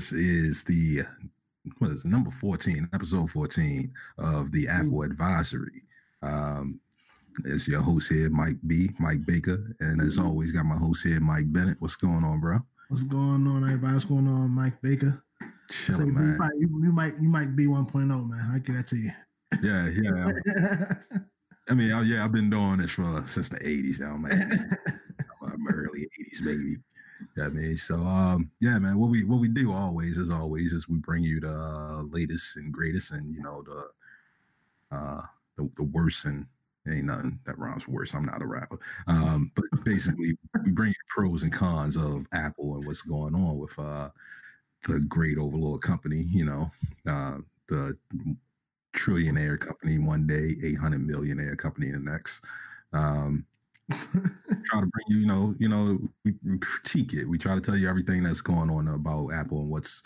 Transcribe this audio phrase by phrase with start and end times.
[0.00, 1.02] This is the
[1.76, 5.82] what is it, number 14, episode 14 of the Apple Advisory.
[6.22, 6.80] Um,
[7.44, 11.20] it's your host here, Mike B, Mike Baker, and as always, got my host here,
[11.20, 11.76] Mike Bennett.
[11.80, 12.60] What's going on, bro?
[12.88, 13.92] What's going on, everybody?
[13.92, 15.22] What's going on, Mike Baker?
[15.70, 16.38] Chilling, you, man.
[16.38, 18.50] might, you, you might you might be 1.0, man.
[18.54, 19.10] I give that to you.
[19.62, 21.20] Yeah, yeah.
[21.68, 24.00] I mean, I, yeah, I've been doing this for since the '80s.
[24.00, 24.78] Now, man,
[25.42, 26.78] I'm early '80s baby.
[27.40, 28.98] I mean, so um, yeah, man.
[28.98, 32.56] What we what we do always, as always, is we bring you the uh, latest
[32.56, 35.22] and greatest, and you know the uh
[35.56, 36.46] the, the worst and
[36.88, 38.14] ain't nothing that rhymes worse.
[38.14, 38.78] I'm not a rapper.
[39.06, 43.58] Um, but basically, we bring you pros and cons of Apple and what's going on
[43.58, 44.08] with uh
[44.86, 46.26] the great overlord company.
[46.30, 46.70] You know,
[47.06, 47.96] uh, the
[48.96, 52.44] trillionaire company one day, 800 millionaire company the next.
[52.92, 53.46] Um,
[53.90, 57.26] try to bring you, you know, you know, we, we critique it.
[57.26, 60.02] We try to tell you everything that's going on about Apple and what's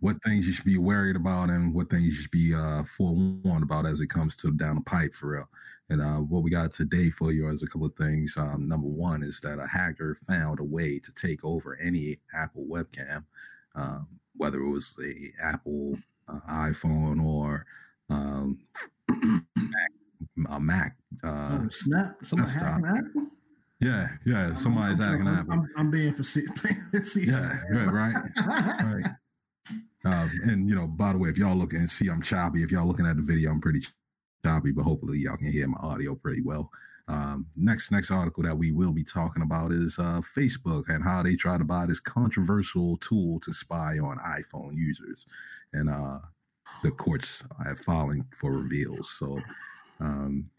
[0.00, 3.62] what things you should be worried about and what things you should be uh, forewarned
[3.62, 5.48] about as it comes to down the pipe for real.
[5.88, 8.36] And uh, what we got today for you is a couple of things.
[8.36, 12.64] Um, number one is that a hacker found a way to take over any Apple
[12.70, 13.24] webcam,
[13.74, 17.66] um, whether it was a Apple uh, iPhone or
[18.08, 18.58] um,
[20.50, 20.96] a Mac.
[21.22, 22.16] Uh, oh, snap!
[22.22, 23.26] Somebody hacking Apple?
[23.80, 24.52] yeah, yeah.
[24.54, 25.52] Somebody's I'm, hacking I'm, Apple.
[25.52, 27.16] I'm, I'm being facetious.
[27.16, 28.14] Yeah, yeah, right.
[28.46, 29.06] right.
[30.04, 32.72] Um, and you know, by the way, if y'all looking and see I'm choppy, if
[32.72, 33.80] y'all looking at the video, I'm pretty
[34.44, 36.70] choppy, but hopefully y'all can hear my audio pretty well.
[37.08, 41.22] Um, next, next article that we will be talking about is uh, Facebook and how
[41.22, 45.26] they try to buy this controversial tool to spy on iPhone users,
[45.72, 46.20] and uh,
[46.82, 49.10] the courts are filing for reveals.
[49.10, 49.40] So
[50.00, 50.50] um,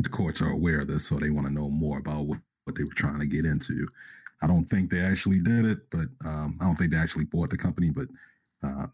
[0.00, 2.76] the courts are aware of this, so they want to know more about what, what
[2.76, 3.86] they were trying to get into.
[4.42, 7.50] I don't think they actually did it, but um, I don't think they actually bought
[7.50, 8.06] the company, but
[8.62, 8.86] uh,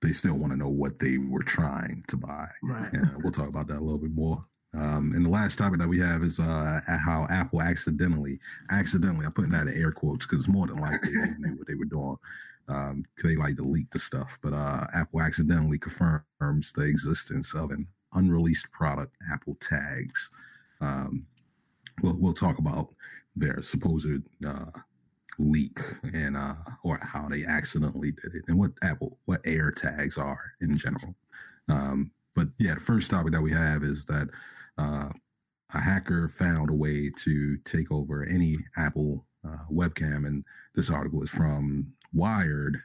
[0.00, 2.46] they still want to know what they were trying to buy.
[2.62, 2.92] Right.
[2.92, 4.40] And uh, we'll talk about that a little bit more.
[4.74, 8.38] Um, and the last topic that we have is uh, how Apple accidentally,
[8.70, 11.74] accidentally, I'm putting that in air quotes because more than likely they knew what they
[11.74, 12.16] were doing.
[12.68, 17.54] Um, 'cause they like to leak the stuff, but uh, Apple accidentally confirms the existence
[17.54, 20.30] of an unreleased product, Apple Tags.
[20.80, 21.26] Um,
[22.02, 22.88] we'll we'll talk about
[23.36, 24.70] their supposed uh,
[25.38, 25.78] leak
[26.14, 26.54] and uh,
[26.84, 31.14] or how they accidentally did it and what Apple what Air Tags are in general.
[31.68, 34.28] Um, but yeah, the first topic that we have is that
[34.78, 35.08] uh,
[35.74, 40.44] a hacker found a way to take over any Apple uh, webcam, and
[40.74, 42.80] this article is from Wired.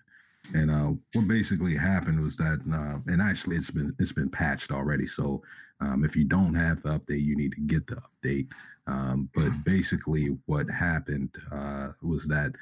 [0.56, 4.72] And uh, what basically happened was that, uh, and actually, it's been it's been patched
[4.72, 5.08] already.
[5.08, 5.44] So
[5.80, 8.52] um, if you don't have the update, you need to get the update.
[8.88, 12.54] Um, but basically, what happened uh, was that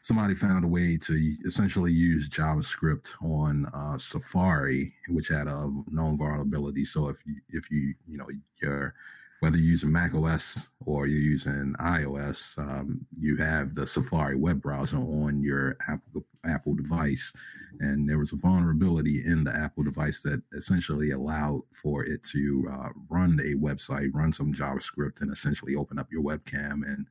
[0.00, 6.16] somebody found a way to essentially use JavaScript on uh, Safari, which had a known
[6.16, 6.84] vulnerability.
[6.84, 8.28] So if you if you you know
[8.62, 8.94] you're
[9.40, 14.62] whether you're using Mac OS or you're using iOS, um, you have the Safari web
[14.62, 17.34] browser on your Apple Apple device,
[17.80, 22.68] and there was a vulnerability in the Apple device that essentially allowed for it to
[22.72, 27.06] uh, run a website, run some JavaScript, and essentially open up your webcam and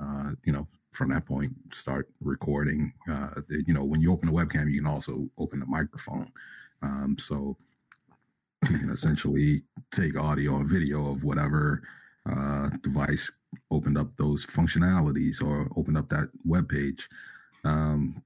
[0.00, 2.92] uh, you know from that point start recording.
[3.10, 6.30] Uh, you know when you open the webcam, you can also open the microphone.
[6.82, 7.56] Um, so
[8.64, 11.82] can essentially take audio and video of whatever
[12.30, 13.30] uh, device
[13.70, 17.08] opened up those functionalities or opened up that web page.
[17.64, 18.22] Um,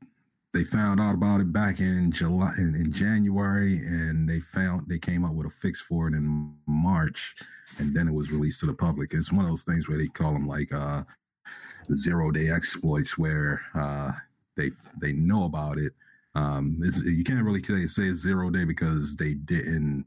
[0.52, 4.98] they found out about it back in July in, in January, and they found they
[4.98, 7.34] came up with a fix for it in March,
[7.78, 9.14] and then it was released to the public.
[9.14, 11.04] It's one of those things where they call them like uh,
[11.94, 14.12] zero day exploits, where uh,
[14.56, 14.70] they
[15.00, 15.92] they know about it.
[16.34, 20.06] Um, you can't really say, say it's zero day because they didn't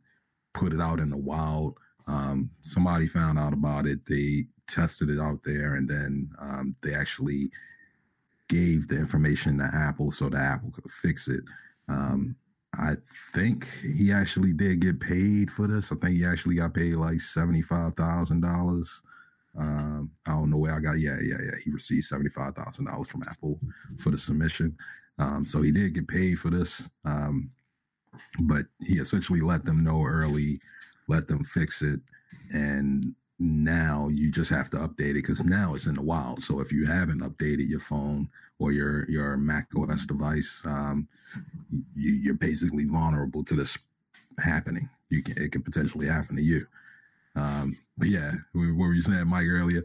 [0.55, 1.77] put it out in the wild.
[2.07, 4.05] Um, somebody found out about it.
[4.05, 7.51] They tested it out there, and then um, they actually
[8.47, 11.43] gave the information to Apple so that Apple could fix it.
[11.87, 12.35] Um,
[12.77, 12.95] I
[13.33, 15.91] think he actually did get paid for this.
[15.91, 19.03] I think he actually got paid like seventy five thousand dollars.
[19.57, 20.99] Um, I don't know where I got.
[20.99, 21.57] Yeah, yeah, yeah.
[21.63, 23.59] He received seventy five thousand dollars from Apple
[23.99, 24.75] for the submission.
[25.17, 26.89] Um, so he did get paid for this.
[27.05, 27.49] Um,
[28.41, 30.59] but he essentially let them know early,
[31.07, 32.00] let them fix it,
[32.53, 36.41] and now you just have to update it because now it's in the wild.
[36.41, 38.29] So if you haven't updated your phone
[38.59, 41.07] or your your Mac OS device, um,
[41.95, 43.77] you, you're basically vulnerable to this
[44.44, 44.89] happening.
[45.09, 46.65] You can it can potentially happen to you.
[47.35, 49.83] Um, but yeah, what were you saying, Mike, earlier?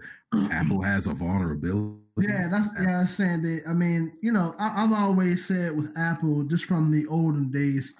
[0.52, 1.98] Apple has a vulnerability.
[2.18, 3.00] Yeah, that's yeah.
[3.00, 3.62] I'm saying that.
[3.68, 7.96] I mean, you know, I, have always said with Apple, just from the olden days,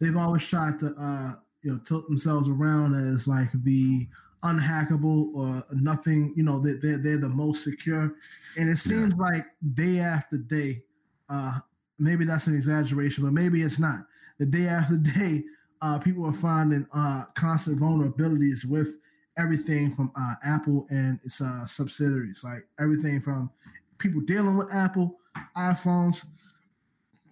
[0.00, 1.32] they've always tried to, uh,
[1.62, 4.06] you know, tilt themselves around as like the
[4.42, 6.32] unhackable or nothing.
[6.36, 8.14] You know, that they're, they're the most secure,
[8.58, 9.44] and it seems like
[9.74, 10.82] day after day,
[11.28, 11.58] uh,
[11.98, 14.00] maybe that's an exaggeration, but maybe it's not.
[14.38, 15.42] The day after day,
[15.80, 18.96] uh, people are finding uh, constant vulnerabilities with
[19.38, 23.50] everything from uh, Apple and its uh, subsidiaries, like everything from
[23.98, 25.18] people dealing with Apple
[25.56, 26.24] iPhones,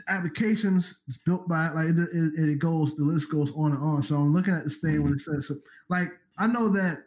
[0.08, 4.02] applications built by like it, it, it, goes the list goes on and on.
[4.02, 5.54] So I'm looking at this thing when it says so,
[5.88, 6.08] like
[6.38, 6.99] I know that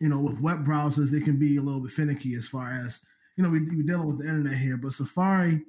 [0.00, 3.04] you know with web browsers it can be a little bit finicky as far as
[3.36, 5.62] you know we, we're dealing with the internet here, but Safari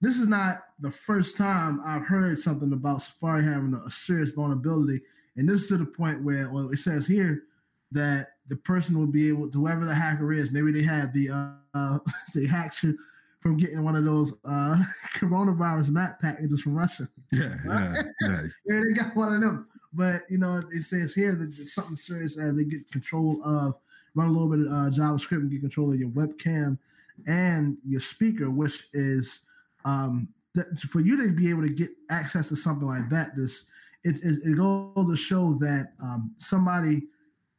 [0.00, 4.32] this is not the first time I've heard something about Safari having a, a serious
[4.32, 5.00] vulnerability.
[5.36, 7.44] And this is to the point where, well, it says here
[7.92, 11.56] that the person will be able to, whoever the hacker is, maybe they had the
[11.74, 11.98] uh,
[12.34, 12.98] they hacked you
[13.40, 14.76] from getting one of those uh,
[15.14, 17.08] coronavirus map packages from Russia.
[17.32, 18.42] Yeah, yeah, yeah.
[18.66, 18.82] yeah.
[18.88, 19.66] They got one of them.
[19.92, 23.74] But you know, it says here that something serious as they get control of
[24.14, 26.78] run a little bit of uh, JavaScript and get control of your webcam
[27.26, 29.46] and your speaker, which is
[29.84, 33.66] um, that for you to be able to get access to something like that, this
[34.04, 37.02] it, it, it goes to show that um, somebody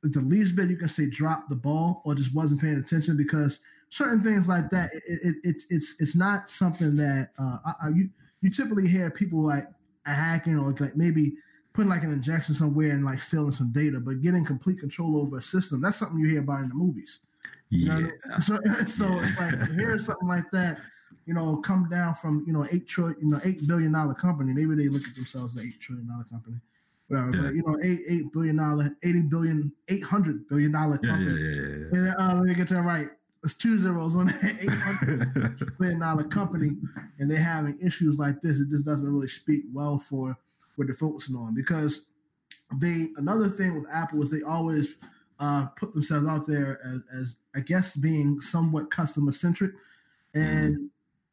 [0.03, 3.59] the least bit you can say dropped the ball or just wasn't paying attention because
[3.91, 7.89] certain things like that it, it, it's it's it's not something that uh, I, I,
[7.89, 8.09] you
[8.41, 9.65] you typically hear people like
[10.05, 11.33] hacking or like maybe
[11.73, 15.37] putting like an injection somewhere and like stealing some data, but getting complete control over
[15.37, 17.19] a system that's something you hear about in the movies.
[17.69, 17.97] Yeah.
[17.97, 18.39] You know?
[18.39, 18.55] So
[18.85, 20.79] so it's like here's something like that
[21.25, 24.53] you know, come down from you know eight trillion, you know, eight billion dollar company.
[24.53, 26.57] Maybe they look at themselves as eight trillion dollar company,
[27.07, 27.31] whatever.
[27.33, 27.41] Yeah.
[27.43, 31.25] But you know, eight eight billion dollar, eighty billion, eight hundred billion dollar company.
[31.25, 31.77] Yeah, yeah, yeah.
[31.93, 31.99] yeah.
[31.99, 33.09] And, uh, let me get that right.
[33.43, 36.71] It's two zeros on that eight hundred billion dollar company,
[37.19, 38.59] and they're having issues like this.
[38.59, 40.37] It just doesn't really speak well for
[40.75, 42.07] what they're focusing on because
[42.79, 44.95] they another thing with Apple is they always
[45.39, 49.71] uh, put themselves out there as, as, I guess being somewhat customer centric,
[50.35, 50.85] and mm-hmm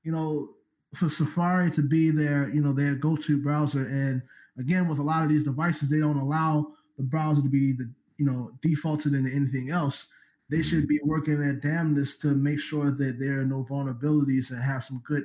[0.08, 0.48] you know,
[0.94, 3.84] for Safari to be their, you know, their go-to browser.
[3.86, 4.22] And
[4.58, 7.92] again, with a lot of these devices, they don't allow the browser to be the,
[8.16, 10.08] you know, defaulted into anything else.
[10.50, 14.62] They should be working their damnness to make sure that there are no vulnerabilities and
[14.62, 15.24] have some good,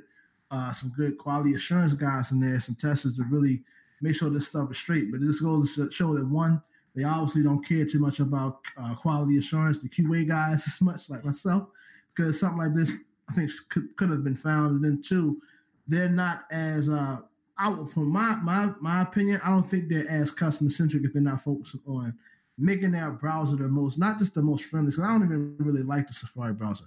[0.52, 3.64] uh, some good quality assurance guys in there, some testers to really
[4.02, 5.12] make sure this stuff is straight.
[5.12, 6.62] But this goes to show that one,
[6.96, 11.10] they obviously don't care too much about uh, quality assurance, the QA guys as much
[11.10, 11.70] like myself,
[12.16, 12.94] because something like this
[13.30, 14.76] I think could, could have been found.
[14.76, 15.42] And then two,
[15.88, 17.18] they're not as uh
[17.58, 21.22] I from my my my opinion, I don't think they're as customer centric if they're
[21.22, 22.18] not focused on
[22.58, 24.92] making their browser the most not just the most friendly.
[24.92, 26.86] So I don't even really like the Safari browser,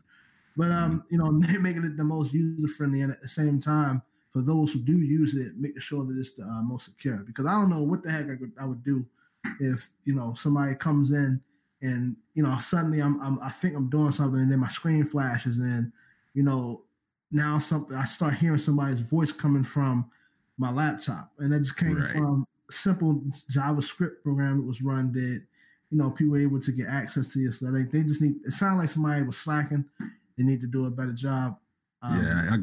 [0.56, 1.30] but um you know
[1.60, 4.02] making it the most user friendly and at the same time
[4.32, 7.18] for those who do use it, making sure that it's the uh, most secure.
[7.18, 9.06] Because I don't know what the heck I, could, I would do
[9.60, 11.40] if you know somebody comes in
[11.82, 15.04] and you know suddenly I'm, I'm I think I'm doing something and then my screen
[15.04, 15.92] flashes and
[16.36, 16.82] you know,
[17.32, 20.08] now something I start hearing somebody's voice coming from
[20.58, 22.10] my laptop, and that just came right.
[22.10, 25.42] from simple JavaScript program that was run that
[25.90, 27.60] you know people able to get access to this.
[27.60, 28.36] So they they just need.
[28.44, 29.84] It sounds like somebody was slacking.
[30.36, 31.58] They need to do a better job.
[32.02, 32.56] Um, yeah,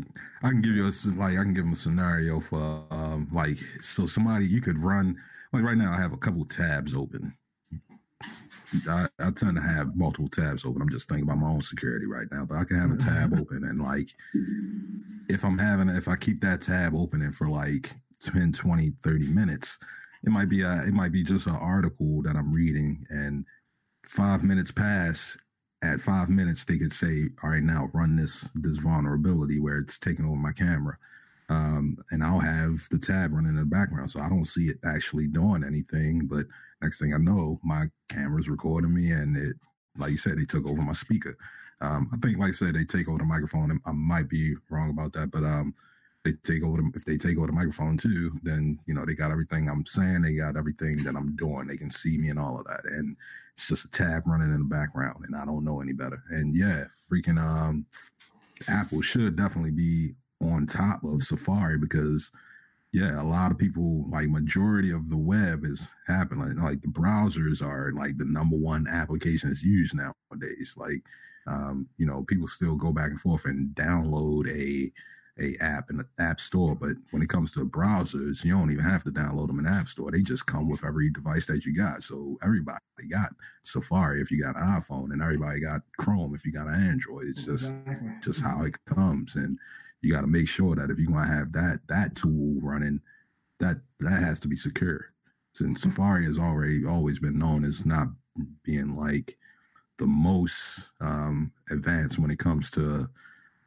[0.43, 3.27] I, I can give you a like I can give them a scenario for um,
[3.31, 5.17] like so somebody you could run
[5.51, 7.35] like right now I have a couple tabs open
[8.89, 10.81] I, I, tend to have multiple tabs open.
[10.81, 13.31] I'm just thinking about my own security right now, but I can have a tab
[13.31, 13.41] mm-hmm.
[13.41, 14.09] open and like
[15.29, 19.27] if I'm having if I keep that tab open and for like 10, 20, 30
[19.27, 19.79] minutes,
[20.23, 23.45] it might be a, it might be just an article that I'm reading and
[24.05, 25.37] five minutes pass.
[25.83, 29.99] At five minutes, they could say, "All right, now run this this vulnerability where it's
[29.99, 30.97] taking over my camera."
[31.49, 34.77] Um, and I'll have the tab running in the background, so I don't see it
[34.85, 36.25] actually doing anything.
[36.25, 36.45] But
[36.83, 39.55] Next thing I know, my camera's recording me, and it,
[39.97, 41.37] like you said, they took over my speaker.
[41.79, 43.79] Um, I think, like I said, they take over the microphone.
[43.85, 45.73] I might be wrong about that, but um,
[46.23, 49.13] they take over the, if they take over the microphone too, then you know they
[49.13, 52.39] got everything I'm saying, they got everything that I'm doing, they can see me and
[52.39, 53.15] all of that, and
[53.53, 56.23] it's just a tab running in the background, and I don't know any better.
[56.29, 57.85] And yeah, freaking um,
[58.69, 62.31] Apple should definitely be on top of Safari because
[62.93, 66.55] yeah, a lot of people like majority of the web is happening.
[66.57, 70.75] Like the browsers are like the number one application that's used nowadays.
[70.77, 71.03] Like,
[71.47, 74.91] um, you know, people still go back and forth and download a
[75.39, 76.75] a app in the app store.
[76.75, 79.87] But when it comes to browsers, you don't even have to download them in app
[79.87, 80.11] store.
[80.11, 82.03] They just come with every device that you got.
[82.03, 86.51] So everybody got Safari if you got an iPhone, and everybody got Chrome if you
[86.51, 87.25] got an Android.
[87.25, 87.73] It's just
[88.21, 89.57] just how it comes, and
[90.01, 93.01] you got to make sure that if you want to have that that tool running,
[93.59, 95.13] that that has to be secure.
[95.53, 98.07] Since Safari has already always been known as not
[98.63, 99.37] being like
[99.99, 103.07] the most um, advanced when it comes to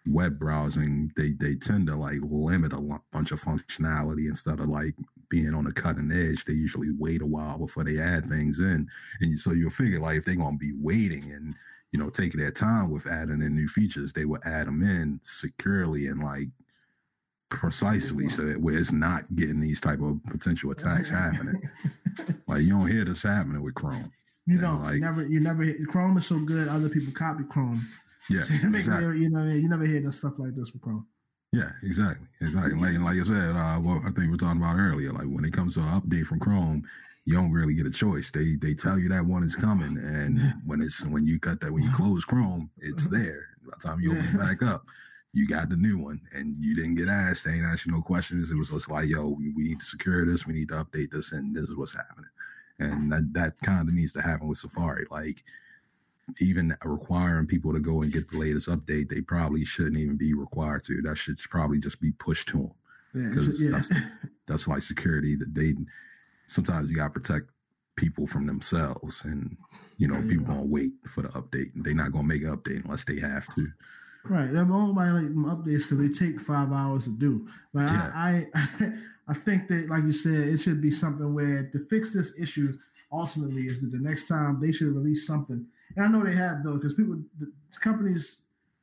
[0.08, 4.94] web browsing, they they tend to like limit a bunch of functionality instead of like
[5.28, 6.44] being on the cutting edge.
[6.44, 8.88] They usually wait a while before they add things in,
[9.20, 11.54] and so you'll figure like if they're gonna be waiting and
[11.92, 15.20] you know taking their time with adding in new features, they will add them in
[15.22, 16.48] securely and like
[17.48, 21.60] precisely so that where it's not getting these type of potential attacks happening.
[22.48, 24.10] like you don't hear this happening with Chrome.
[24.46, 24.80] You don't.
[24.80, 25.26] Like, you never.
[25.26, 25.64] You never.
[25.88, 26.68] Chrome is so good.
[26.68, 27.80] Other people copy Chrome.
[28.30, 29.18] Yeah, exactly.
[29.18, 31.06] you know, you never hear stuff like this with Chrome.
[31.52, 32.74] Yeah, exactly, exactly.
[32.74, 35.12] Like, like I said, uh, well, I think we are talking about earlier.
[35.12, 36.84] Like when it comes to an update from Chrome,
[37.24, 38.30] you don't really get a choice.
[38.30, 41.72] They they tell you that one is coming, and when it's when you cut that
[41.72, 43.22] when you close Chrome, it's uh-huh.
[43.22, 43.48] there.
[43.64, 44.86] By the time you open it back up,
[45.32, 47.44] you got the new one, and you didn't get asked.
[47.44, 48.50] They ain't asked you no questions.
[48.50, 51.32] It was just like, yo, we need to secure this, we need to update this,
[51.32, 52.30] and this is what's happening.
[52.78, 55.06] And that that kind of needs to happen with Safari.
[55.10, 55.42] Like
[56.40, 60.34] even requiring people to go and get the latest update, they probably shouldn't even be
[60.34, 61.00] required to.
[61.02, 62.72] That should probably just be pushed to them
[63.30, 63.76] because yeah, yeah.
[63.76, 63.92] that's,
[64.46, 65.74] that's like security that they
[66.46, 67.46] sometimes you got to protect
[67.96, 69.56] people from themselves and
[69.96, 73.04] you know people gonna wait for the update they're not gonna make an update unless
[73.04, 73.66] they have to
[74.24, 78.10] right they're only like them updates because they take five hours to do but yeah.
[78.14, 78.92] I, I
[79.28, 82.72] i think that like you said it should be something where to fix this issue
[83.10, 86.62] ultimately is that the next time they should release something and I know they have
[86.64, 87.50] though, because people, the
[87.80, 88.42] companies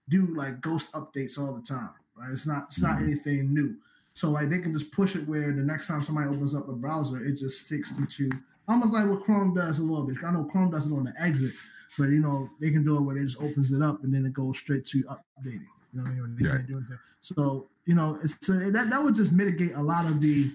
[0.10, 2.32] do like ghost updates all the time, right?
[2.32, 3.06] It's not, it's not mm-hmm.
[3.06, 3.76] anything new.
[4.14, 6.74] So like they can just push it where the next time somebody opens up the
[6.74, 8.30] browser, it just sticks them to
[8.68, 10.18] almost like what Chrome does a little bit.
[10.24, 11.54] I know Chrome does it on the exit,
[11.98, 14.26] but you know they can do it where it just opens it up and then
[14.26, 15.68] it goes straight to updating.
[15.94, 16.36] You know what I mean?
[16.40, 16.52] They yeah.
[16.58, 16.84] can't do.
[17.22, 20.46] So you know, it's uh, that that would just mitigate a lot of the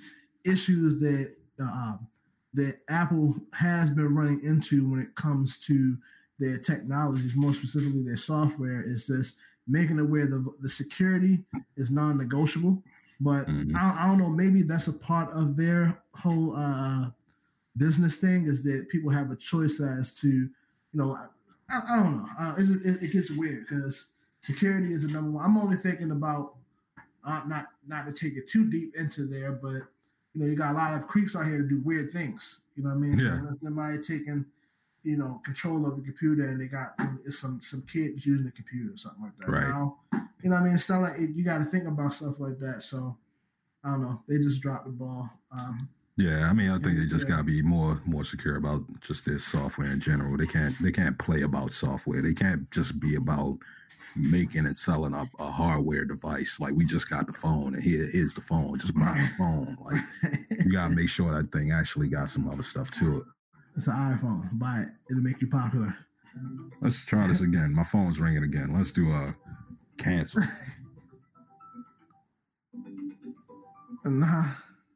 [0.45, 1.97] issues that uh,
[2.55, 5.97] that Apple has been running into when it comes to
[6.38, 11.45] their technologies, more specifically their software, is just making it where the, the security
[11.76, 12.83] is non-negotiable.
[13.21, 13.76] But mm-hmm.
[13.76, 17.11] I, I, don't know, maybe that's a part of their whole uh,
[17.76, 20.50] business thing is that people have a choice as to, you
[20.92, 21.16] know,
[21.68, 22.26] I, I don't know.
[22.38, 25.45] Uh, it, it, gets weird because security is the number one.
[25.45, 26.54] I'm only thinking about
[27.26, 29.83] uh, not not to take it too deep into there, but
[30.35, 32.62] you know, you got a lot of creeps out here to do weird things.
[32.76, 33.18] You know what I mean?
[33.18, 33.40] Yeah.
[33.40, 34.47] So somebody taking
[35.08, 36.94] you know, control of the computer and they got
[37.30, 39.48] some some kids using the computer or something like that.
[39.48, 39.68] Right.
[39.68, 39.96] Now,
[40.42, 42.82] you know, I mean, It's not like you got to think about stuff like that.
[42.82, 43.16] So
[43.84, 44.20] I don't know.
[44.28, 45.30] They just dropped the ball.
[45.58, 45.88] Um,
[46.18, 47.36] yeah, I mean, I think they just yeah.
[47.36, 50.36] gotta be more more secure about just their software in general.
[50.36, 52.20] They can't they can't play about software.
[52.20, 53.56] They can't just be about
[54.14, 56.60] making and selling up a hardware device.
[56.60, 58.76] Like we just got the phone and here is the phone.
[58.78, 59.78] Just buy the phone.
[59.82, 63.24] Like you gotta make sure that thing actually got some other stuff to it.
[63.78, 64.58] It's an iPhone.
[64.58, 64.88] Buy it.
[65.08, 65.97] It'll make you popular.
[66.80, 67.73] Let's try this again.
[67.73, 68.75] My phone's ringing again.
[68.75, 69.32] Let's do a
[69.97, 70.42] cancel.
[74.04, 74.47] nah.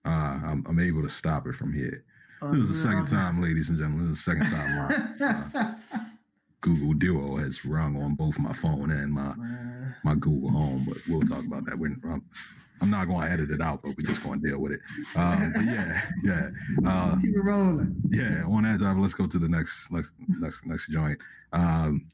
[0.04, 2.04] Uh, I'm, I'm able to stop it from here.
[2.42, 4.08] Uh, this is the second time, ladies and gentlemen.
[4.08, 5.74] This is the second time uh,
[6.62, 9.34] Google Duo has rung on both my phone and my
[10.04, 10.84] my Google Home.
[10.88, 12.24] But we'll talk about that when um,
[12.80, 14.80] I'm not going to edit it out, but we're just going to deal with it.
[15.16, 16.48] Um, yeah, yeah.
[16.86, 17.94] Uh, Keep it rolling.
[18.10, 21.20] Yeah, on that drive, let's go to the next next next next joint.
[21.52, 22.06] Um,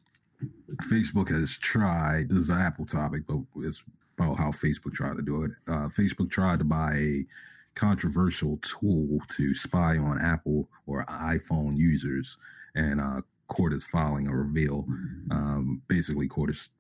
[0.91, 2.31] Facebook has tried.
[2.31, 3.85] This is an Apple topic, but it's
[4.19, 5.53] about how Facebook tried to do it.
[5.69, 7.27] Uh, Facebook tried to buy a
[7.75, 12.39] controversial tool to spy on Apple or iPhone users,
[12.75, 14.87] and uh, court is filing a reveal.
[15.31, 16.71] Um, basically, court is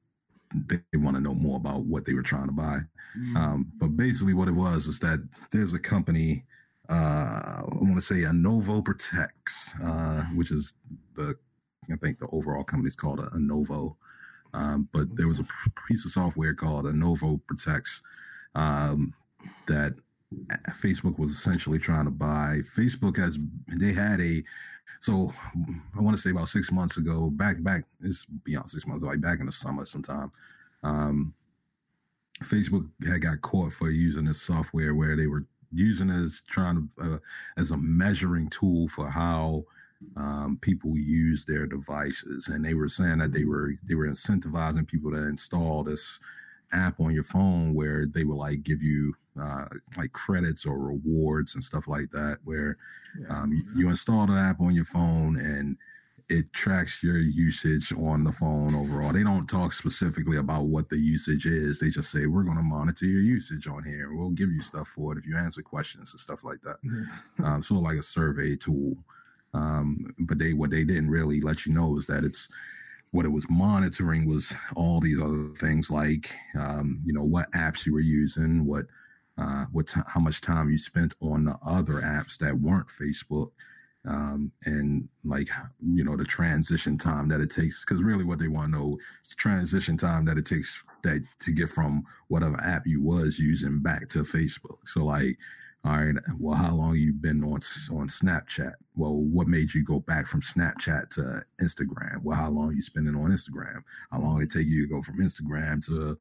[0.66, 2.78] they want to know more about what they were trying to buy.
[3.18, 3.36] Mm.
[3.36, 6.44] Um, but basically, what it was is that there's a company,
[6.88, 10.74] uh, I want to say Onavo Protects, uh, which is
[11.14, 11.34] the,
[11.92, 13.96] I think the overall company is called Onavo.
[14.54, 15.46] Um, but there was a
[15.88, 18.02] piece of software called Onavo Protects
[18.54, 19.12] um,
[19.66, 19.94] that
[20.70, 22.58] Facebook was essentially trying to buy.
[22.76, 23.38] Facebook has,
[23.78, 24.42] they had a,
[25.00, 25.32] so
[25.96, 29.20] I want to say about six months ago, back back it's beyond six months, like
[29.20, 30.32] back in the summer sometime.
[30.82, 31.34] Um,
[32.42, 36.88] Facebook had got caught for using this software where they were using it as trying
[36.96, 37.18] to uh,
[37.56, 39.64] as a measuring tool for how
[40.16, 44.86] um, people use their devices, and they were saying that they were they were incentivizing
[44.86, 46.20] people to install this
[46.72, 49.66] app on your phone where they would like give you uh,
[49.96, 52.38] like credits or rewards and stuff like that.
[52.44, 52.76] Where
[53.18, 53.42] yeah.
[53.42, 55.76] um, you, you install the app on your phone and
[56.28, 59.12] it tracks your usage on the phone overall.
[59.12, 61.78] They don't talk specifically about what the usage is.
[61.78, 64.14] They just say we're going to monitor your usage on here.
[64.14, 66.76] We'll give you stuff for it if you answer questions and stuff like that.
[66.84, 67.44] Mm-hmm.
[67.44, 68.96] Um, sort of like a survey tool.
[69.54, 72.50] Um, but they what they didn't really let you know is that it's
[73.12, 77.86] what it was monitoring was all these other things like um, you know what apps
[77.86, 78.84] you were using, what
[79.38, 83.50] uh, what t- how much time you spent on the other apps that weren't Facebook
[84.06, 85.48] um, and like
[85.84, 88.98] you know the transition time that it takes because really what they want to know
[89.22, 93.38] is the transition time that it takes that to get from whatever app you was
[93.38, 94.78] using back to facebook.
[94.86, 95.36] So like
[95.84, 98.74] all right well how long you been on on snapchat?
[98.96, 102.22] Well what made you go back from snapchat to instagram?
[102.22, 103.82] Well how long you spending on instagram?
[104.10, 106.18] How long it take you to go from instagram to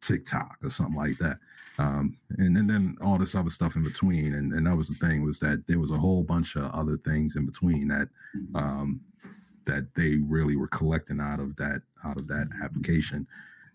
[0.00, 1.38] TikTok or something like that.
[1.78, 4.34] Um, and, and then all this other stuff in between.
[4.34, 6.96] And, and that was the thing was that there was a whole bunch of other
[6.96, 8.08] things in between that
[8.54, 9.00] um,
[9.66, 13.26] that they really were collecting out of that out of that application.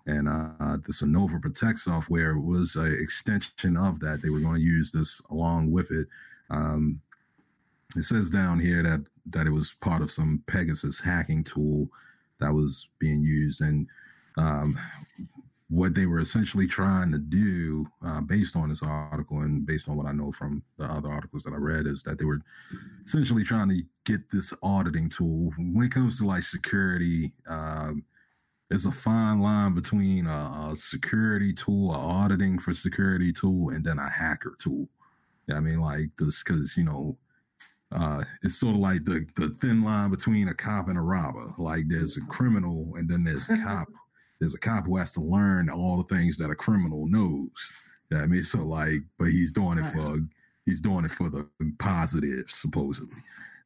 [0.07, 4.21] And uh, the Onavo Protect software was an extension of that.
[4.21, 6.07] They were going to use this along with it.
[6.51, 7.01] Um,
[7.95, 11.89] it says down here that that it was part of some Pegasus hacking tool
[12.39, 13.87] that was being used, and
[14.37, 14.77] um,
[15.69, 19.97] what they were essentially trying to do, uh, based on this article and based on
[19.97, 22.41] what I know from the other articles that I read, is that they were
[23.03, 25.51] essentially trying to get this auditing tool.
[25.57, 28.03] When it comes to like security, um,
[28.69, 33.83] there's a fine line between a, a security tool, a auditing for security tool, and
[33.83, 34.87] then a hacker tool.
[35.51, 37.17] I mean, like this, because you know,
[37.91, 41.53] uh, it's sort of like the the thin line between a cop and a robber.
[41.57, 43.87] Like there's a criminal, and then there's a cop
[44.39, 47.73] there's a cop who has to learn all the things that a criminal knows.
[48.09, 48.43] You know I mean?
[48.43, 50.19] So like, but he's doing it for
[50.65, 53.17] he's doing it for the positive, supposedly.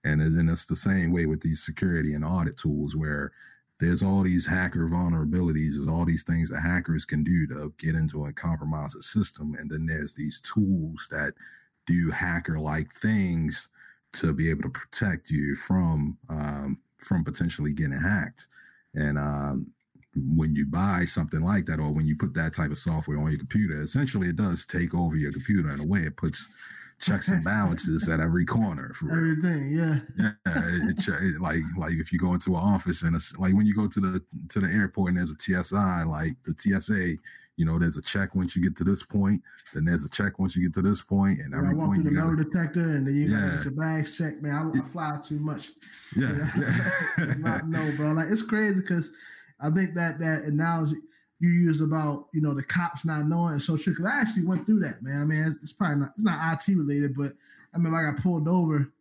[0.06, 3.32] And then it's the same way with these security and audit tools where
[3.80, 7.96] there's all these hacker vulnerabilities, there's all these things that hackers can do to get
[7.96, 9.56] into and compromise a system.
[9.58, 11.34] And then there's these tools that
[11.86, 13.70] do hacker like things
[14.14, 18.48] to be able to protect you from um, from potentially getting hacked.
[18.96, 19.68] And um,
[20.16, 23.30] when you buy something like that or when you put that type of software on
[23.30, 26.00] your computer, essentially it does take over your computer in a way.
[26.00, 26.50] It puts
[27.00, 29.70] checks and balances at every corner for everything.
[29.72, 30.32] Yeah, yeah.
[30.46, 33.76] It, it, like like if you go into an office and it's like when you
[33.76, 37.16] go to the to the airport and there's a TSI, like the TSA.
[37.56, 39.42] You know, there's a check once you get to this point,
[39.74, 42.04] then there's a check once you get to this point, and every I walk point
[42.04, 43.42] through the metal detector, and then you yeah.
[43.42, 44.42] gotta get your bags checked.
[44.42, 45.72] Man, I, I fly too much.
[46.16, 47.34] Yeah, yeah.
[47.40, 48.14] not know, bro.
[48.14, 49.12] Like it's crazy because
[49.62, 50.98] I think that that analogy
[51.40, 54.46] you use about you know the cops not knowing is so true because I actually
[54.46, 55.22] went through that, man.
[55.22, 57.32] I mean, it's, it's, probably not it's not IT related, but
[57.74, 58.92] I mean, I got pulled over.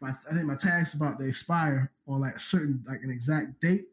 [0.00, 3.60] My I think my tag's about to expire on like a certain like an exact
[3.60, 3.86] date.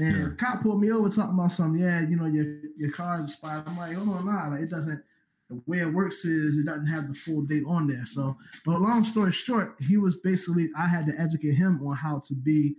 [0.00, 0.28] And yeah.
[0.38, 1.80] cop pulled me over talking about something.
[1.80, 3.64] Yeah, you know your your car expired.
[3.66, 5.02] I'm like, hold on, nah, like it doesn't.
[5.50, 8.04] The way it works is it doesn't have the full date on there.
[8.04, 12.20] So, but long story short, he was basically I had to educate him on how
[12.26, 12.76] to be,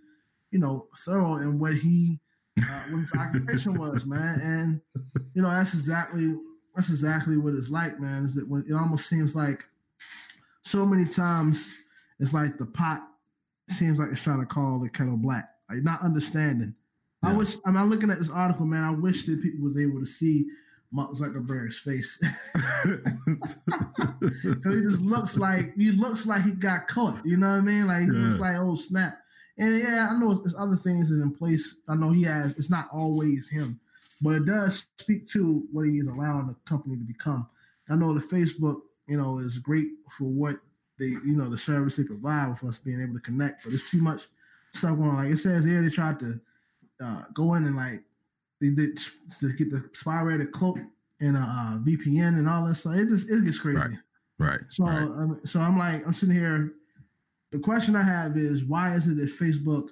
[0.51, 2.19] you know, thorough in what he
[2.63, 4.39] uh, what his occupation was, man.
[4.41, 4.81] And
[5.33, 6.35] you know, that's exactly
[6.75, 8.25] that's exactly what it's like, man.
[8.25, 9.65] Is that when it almost seems like
[10.61, 11.83] so many times
[12.19, 13.01] it's like the pot
[13.69, 16.73] seems like it's trying to call the kettle black, like not understanding.
[17.23, 17.29] Yeah.
[17.29, 18.83] I wish I mean, I'm looking at this article, man.
[18.83, 20.45] I wish that people was able to see
[20.91, 22.19] Mark Zuckerberg's face
[24.43, 27.25] because he just looks like he looks like he got caught.
[27.25, 27.87] You know what I mean?
[27.87, 28.27] Like he yeah.
[28.27, 29.19] looks like oh snap.
[29.59, 31.81] And yeah, I know there's other things that in place.
[31.89, 32.57] I know he has.
[32.57, 33.79] It's not always him,
[34.21, 37.47] but it does speak to what he is allowing the company to become.
[37.89, 40.57] I know the Facebook, you know, is great for what
[40.97, 43.65] they, you know, the service they provide for us being able to connect.
[43.65, 44.27] But it's too much
[44.73, 45.17] stuff going on.
[45.17, 46.39] Like it says here, they tried to
[47.03, 48.01] uh, go in and like
[48.61, 48.97] they did
[49.39, 50.79] to get the spyware to cloak
[51.19, 52.95] and a uh, VPN and all that stuff.
[52.95, 53.77] It just it gets crazy.
[53.77, 53.97] Right.
[54.37, 54.59] Right.
[54.69, 55.01] So, right.
[55.01, 56.73] Um, so I'm like, I'm sitting here
[57.51, 59.89] the question I have is why is it that Facebook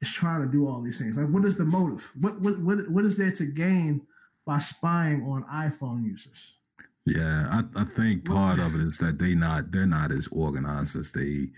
[0.00, 1.16] is trying to do all these things?
[1.16, 2.10] Like, what is the motive?
[2.20, 4.06] What what what, what is there to gain
[4.46, 6.56] by spying on iPhone users?
[7.04, 10.96] Yeah, I, I think part of it is that they not they're not as organized
[10.96, 11.50] as they,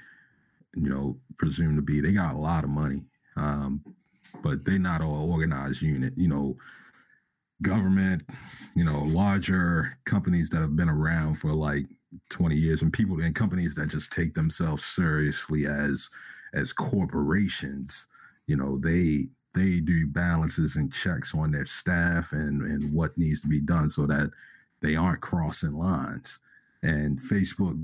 [0.75, 2.01] you know, presume to be.
[2.01, 3.05] They got a lot of money,
[3.37, 3.83] um,
[4.43, 6.15] but they're not all organized unit.
[6.17, 6.57] You know,
[7.63, 8.23] government,
[8.75, 11.85] you know, larger companies that have been around for like
[12.31, 16.09] 20 years and people and companies that just take themselves seriously as
[16.55, 18.07] as corporations
[18.47, 23.41] you know they they do balances and checks on their staff and and what needs
[23.41, 24.31] to be done so that
[24.85, 26.41] they aren't crossing lines.
[26.83, 27.81] And Facebook,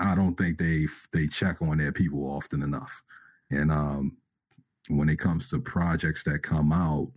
[0.00, 3.02] I don't think they they check on their people often enough.
[3.50, 4.16] And um,
[4.88, 7.10] when it comes to projects that come out,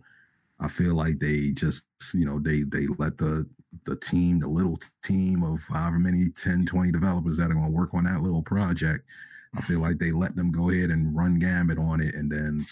[0.58, 3.48] I feel like they just, you know, they they let the
[3.90, 7.76] the team, the little team of however many 10, 20 developers that are going to
[7.76, 9.04] work on that little project,
[9.56, 12.64] I feel like they let them go ahead and run gambit on it and then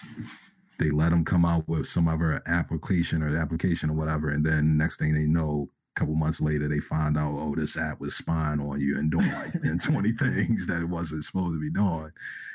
[0.79, 4.31] they let them come out with some other application or application or whatever.
[4.31, 7.77] And then next thing they know, a couple months later, they find out, oh, this
[7.77, 11.55] app was spying on you and doing like 10, 20 things that it wasn't supposed
[11.55, 12.13] to be doing.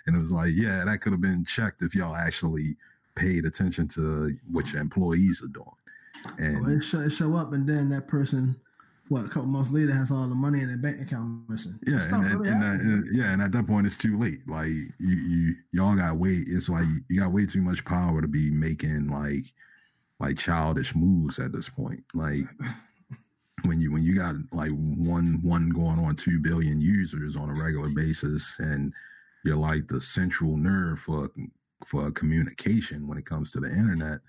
[0.08, 2.78] And it was like, yeah, that could have been checked if y'all actually
[3.16, 5.68] paid attention to what your employees are doing.
[6.40, 8.56] And well, it, show, it show up, and then that person,
[9.10, 11.78] what a couple months later, has all the money in their bank account missing.
[11.86, 14.40] Yeah, and, really and, that, and, yeah, and at that point, it's too late.
[14.48, 16.44] Like you, you, y'all got way.
[16.48, 19.46] It's like you got way too much power to be making like,
[20.20, 22.04] like childish moves at this point.
[22.14, 22.46] Like
[23.66, 27.62] when you when you got like one one going on two billion users on a
[27.62, 28.94] regular basis, and
[29.44, 31.30] you're like the central nerve for
[31.86, 34.20] for communication when it comes to the internet.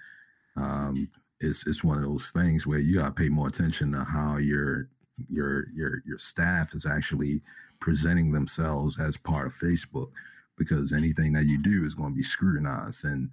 [0.57, 4.05] Um, it's it's one of those things where you got to pay more attention to
[4.05, 4.88] how your
[5.29, 7.40] your your your staff is actually
[7.81, 10.11] presenting themselves as part of Facebook
[10.57, 13.05] because anything that you do is going to be scrutinized.
[13.05, 13.29] And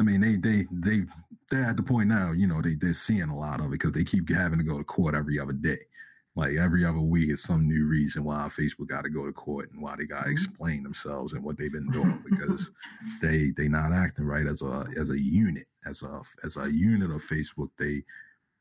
[0.00, 1.04] I mean they they they
[1.50, 3.92] they're at the point now you know they they're seeing a lot of it because
[3.92, 5.78] they keep having to go to court every other day
[6.34, 9.70] like every other week is some new reason why Facebook got to go to court
[9.72, 10.32] and why they got to mm-hmm.
[10.32, 12.72] explain themselves and what they've been doing because
[13.20, 17.10] they they not acting right as a as a unit as a as a unit
[17.10, 18.02] of Facebook they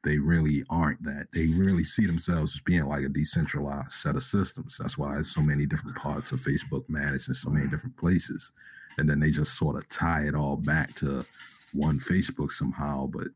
[0.04, 1.28] they really aren't that.
[1.32, 4.78] They really see themselves as being like a decentralized set of systems.
[4.78, 8.52] That's why there's so many different parts of Facebook managed in so many different places.
[8.98, 11.24] And then they just sort of tie it all back to
[11.74, 13.28] one Facebook somehow but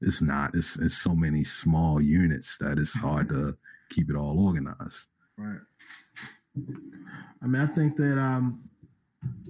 [0.00, 0.54] it's not.
[0.54, 3.56] It's, it's so many small units that it's hard to
[3.92, 5.08] keep it all organized.
[5.36, 5.60] Right.
[7.42, 8.68] I mean, I think that um,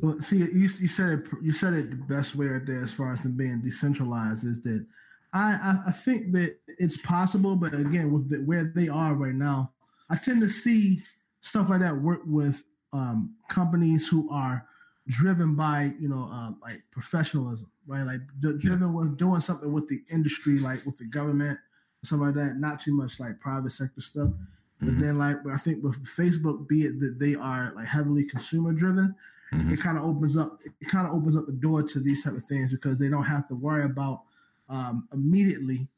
[0.00, 1.28] well, see, you, you said it.
[1.42, 4.62] You said it the best way right there, as far as them being decentralized, is
[4.62, 4.84] that
[5.32, 9.34] I I, I think that it's possible, but again, with the, where they are right
[9.34, 9.72] now,
[10.10, 11.00] I tend to see
[11.40, 14.66] stuff like that work with um, companies who are
[15.08, 18.04] driven by you know uh, like professionalism, right?
[18.04, 21.58] Like d- driven with doing something with the industry, like with the government
[22.04, 22.56] something like that.
[22.56, 24.28] Not too much like private sector stuff.
[24.28, 24.86] Mm-hmm.
[24.86, 28.72] But then like I think with Facebook, be it that they are like heavily consumer
[28.72, 29.14] driven,
[29.52, 29.72] mm-hmm.
[29.72, 32.34] it kind of opens up it kind of opens up the door to these type
[32.34, 34.22] of things because they don't have to worry about
[34.68, 35.88] um, immediately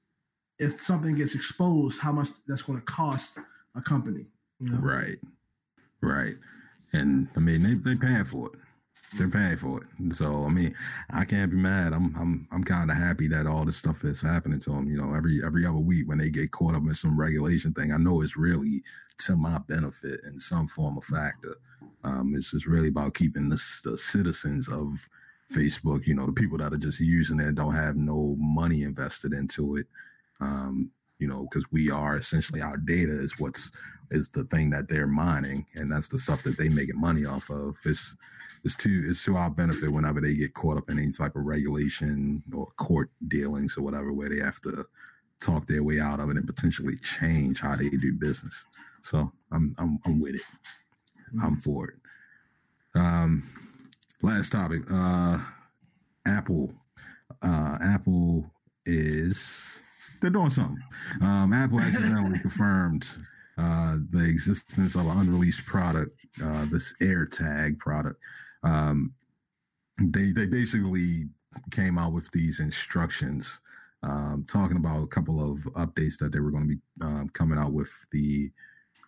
[0.59, 3.39] if something gets exposed, how much that's going to cost
[3.75, 4.27] a company.
[4.61, 4.79] You know?
[4.79, 5.17] Right,
[6.01, 6.35] right.
[6.93, 8.61] And I mean, they they paying for it
[9.17, 10.13] they're paying for it.
[10.15, 10.75] So I mean,
[11.11, 11.93] I can't be mad.
[11.93, 14.89] I'm I'm I'm kind of happy that all this stuff is happening to them.
[14.89, 17.93] You know, every every other week when they get caught up in some regulation thing,
[17.93, 18.83] I know it's really
[19.19, 21.57] to my benefit in some form of factor.
[22.03, 25.09] Um, it's just really about keeping the, the citizens of
[25.53, 29.33] Facebook, you know, the people that are just using it don't have no money invested
[29.33, 29.87] into it.
[30.41, 33.73] Um, you know, because we are essentially our data is what's
[34.11, 37.51] is the thing that they're mining, and that's the stuff that they making money off
[37.51, 37.77] of.
[37.85, 38.17] It's
[38.65, 41.45] it's to it's to our benefit whenever they get caught up in any type of
[41.45, 44.85] regulation or court dealings or whatever, where they have to
[45.41, 48.67] talk their way out of it and potentially change how they do business.
[49.03, 50.43] So I'm I'm I'm with it.
[51.43, 51.97] I'm for it.
[52.95, 53.43] Um,
[54.23, 54.83] last topic.
[54.91, 55.39] Uh,
[56.27, 56.73] Apple.
[57.43, 58.51] Uh, Apple
[58.87, 59.83] is
[60.25, 60.83] they're doing something.
[61.21, 63.07] Um, Apple accidentally confirmed
[63.59, 68.19] uh, the existence of an unreleased product, uh, this AirTag product.
[68.63, 69.13] Um,
[70.01, 71.29] they they basically
[71.71, 73.61] came out with these instructions,
[74.03, 77.59] um, talking about a couple of updates that they were going to be um, coming
[77.59, 78.51] out with the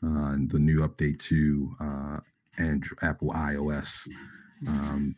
[0.05, 2.21] uh, the new update to uh,
[2.59, 4.07] and Apple iOS.
[4.69, 5.17] Um,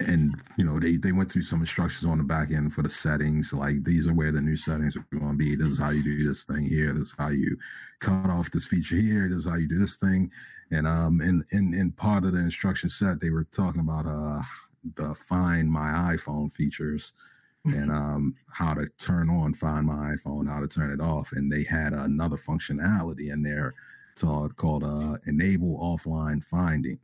[0.00, 2.90] and you know they they went through some instructions on the back end for the
[2.90, 3.52] settings.
[3.52, 5.54] Like these are where the new settings are going to be.
[5.54, 6.92] This is how you do this thing here.
[6.92, 7.56] This is how you
[8.00, 9.28] cut off this feature here.
[9.28, 10.30] This is how you do this thing.
[10.70, 14.42] And um in in, in part of the instruction set they were talking about uh
[14.94, 17.12] the find my iphone features
[17.64, 21.32] and um how to turn on find my iphone how to turn it off.
[21.32, 23.72] And they had another functionality in there
[24.18, 26.98] called called uh enable offline finding.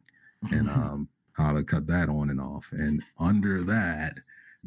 [0.51, 2.73] And um how to cut that on and off.
[2.73, 4.15] And under that,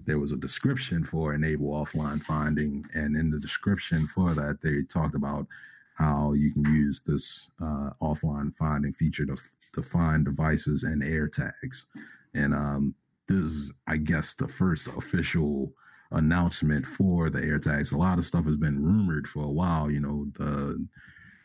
[0.05, 2.85] there was a description for enable offline finding.
[2.93, 5.47] And in the description for that, they talked about
[5.95, 9.35] how you can use this uh, offline finding feature to,
[9.73, 11.87] to find devices and AirTags.
[12.33, 12.95] And um,
[13.27, 15.73] this is, I guess, the first official
[16.11, 17.93] announcement for the AirTags.
[17.93, 19.91] A lot of stuff has been rumored for a while.
[19.91, 20.87] You know, the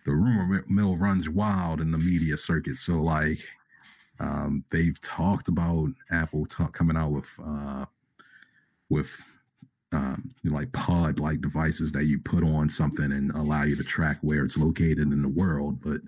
[0.06, 2.76] the rumor mill runs wild in the media circuit.
[2.76, 3.38] So like,
[4.20, 7.84] um, they've talked about Apple coming out with uh,
[8.88, 9.24] with
[9.92, 13.76] um, you know, like pod like devices that you put on something and allow you
[13.76, 15.80] to track where it's located in the world.
[15.82, 16.00] But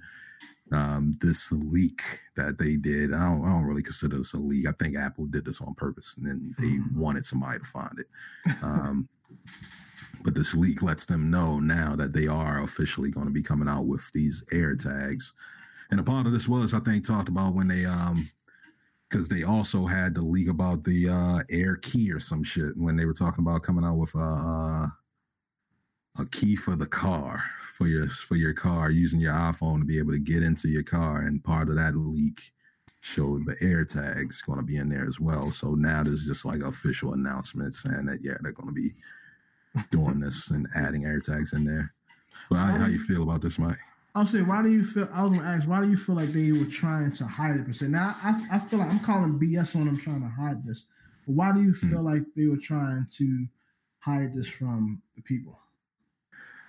[0.77, 2.03] um, this leak
[2.37, 4.67] that they did, I don't, I don't really consider this a leak.
[4.67, 7.01] I think Apple did this on purpose and then they mm-hmm.
[7.01, 8.07] wanted somebody to find it.
[8.63, 9.09] Um,
[10.25, 13.69] but this leak lets them know now that they are officially going to be coming
[13.69, 15.35] out with these air tags.
[15.91, 18.17] And a part of this was, I think, talked about when they um
[19.09, 22.97] because they also had the leak about the uh, Air Key or some shit when
[22.97, 24.87] they were talking about coming out with a, uh,
[26.23, 27.43] a key for the car
[27.77, 30.83] for your for your car using your iPhone to be able to get into your
[30.83, 32.41] car, and part of that leak
[33.01, 35.51] showed the air tags going to be in there as well.
[35.51, 38.93] So now there's just like official announcement saying that yeah they're going to be
[39.91, 41.93] doing this and adding air tags in there.
[42.51, 43.79] But how, how you feel about this, Mike?
[44.17, 45.07] I'll say, why do you feel?
[45.13, 47.67] I was gonna ask, why do you feel like they were trying to hide it?
[47.67, 47.89] Per se?
[47.89, 50.87] Now, I, I feel like I'm calling BS on them trying to hide this.
[51.27, 51.91] But why do you hmm.
[51.91, 53.47] feel like they were trying to
[53.99, 55.61] hide this from the people?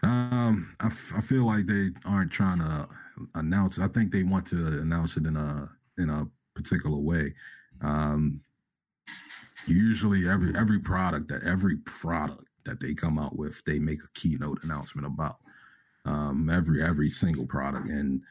[0.03, 2.89] Um, I, f- I feel like they aren't trying to
[3.35, 3.79] announce.
[3.79, 7.33] I think they want to announce it in a in a particular way.
[7.79, 8.41] Um,
[9.67, 14.19] usually, every every product that every product that they come out with, they make a
[14.19, 15.37] keynote announcement about
[16.07, 17.89] um, every every single product.
[17.89, 18.21] And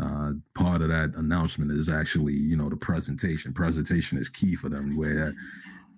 [0.00, 3.52] uh, part of that announcement is actually, you know, the presentation.
[3.52, 5.32] Presentation is key for them, where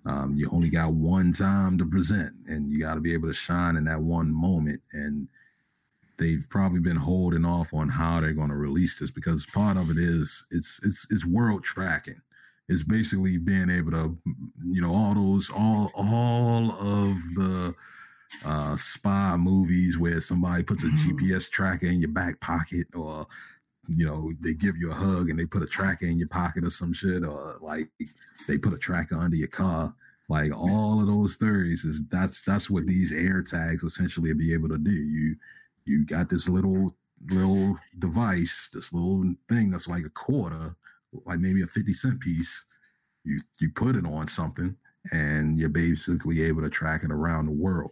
[0.05, 3.33] um, you only got one time to present, and you got to be able to
[3.33, 4.81] shine in that one moment.
[4.93, 5.27] And
[6.17, 9.89] they've probably been holding off on how they're going to release this because part of
[9.89, 12.21] it is it's it's it's world tracking.
[12.67, 14.17] It's basically being able to,
[14.65, 17.75] you know, all those all all of the
[18.45, 21.17] uh, spy movies where somebody puts a mm-hmm.
[21.17, 23.25] GPS tracker in your back pocket or
[23.87, 26.63] you know they give you a hug and they put a tracker in your pocket
[26.63, 27.87] or some shit or like
[28.47, 29.93] they put a tracker under your car.
[30.27, 34.69] Like all of those theories is that's that's what these air tags essentially be able
[34.69, 34.91] to do.
[34.91, 35.35] You
[35.85, 36.95] you got this little
[37.31, 40.75] little device this little thing that's like a quarter
[41.25, 42.65] like maybe a 50 cent piece.
[43.23, 44.75] You you put it on something
[45.11, 47.91] and you're basically able to track it around the world.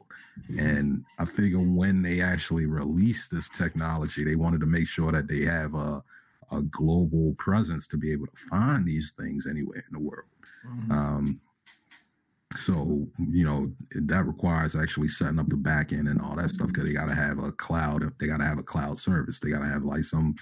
[0.60, 5.28] And I figure when they actually release this technology, they wanted to make sure that
[5.28, 6.04] they have a,
[6.52, 10.30] a global presence to be able to find these things anywhere in the world.
[10.67, 10.91] Mm-hmm.
[10.91, 11.41] Um,
[12.56, 16.67] so you know that requires actually setting up the back end and all that stuff
[16.67, 18.04] because they got to have a cloud.
[18.19, 19.39] They got to have a cloud service.
[19.39, 20.36] They got to have like some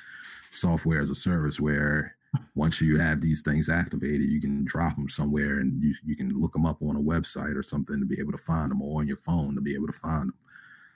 [0.49, 2.15] software as a service where
[2.55, 6.29] once you have these things activated, you can drop them somewhere and you, you can
[6.39, 9.01] look them up on a website or something to be able to find them or
[9.01, 10.37] on your phone to be able to find them.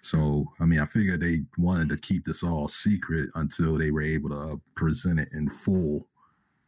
[0.01, 4.03] So, I mean, I figured they wanted to keep this all secret until they were
[4.03, 6.07] able to present it in full.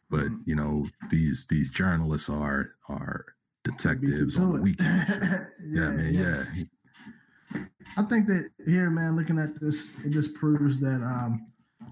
[0.10, 0.42] But mm-hmm.
[0.46, 3.26] you know, these these journalists are are
[3.64, 5.06] detectives on the weekend.
[5.10, 6.44] yeah, yeah, man, yeah.
[6.56, 6.64] yeah.
[7.98, 11.48] I think that here, man, looking at this, it just proves that um,